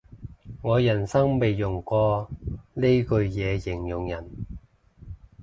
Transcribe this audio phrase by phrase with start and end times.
[0.63, 2.27] 我人生未用過
[2.73, 4.27] 呢句嘢形容人